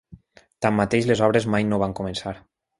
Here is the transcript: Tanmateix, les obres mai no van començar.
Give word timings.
Tanmateix, 0.65 1.05
les 1.11 1.23
obres 1.29 1.47
mai 1.57 1.71
no 1.71 1.81
van 1.87 1.97
començar. 2.03 2.37